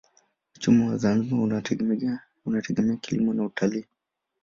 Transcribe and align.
Uchumi 0.55 0.87
wa 0.89 0.97
Zanzibar 0.97 1.39
unategemea 2.45 2.97
kilimo 3.01 3.33
na 3.33 3.43
utalii. 3.45 3.85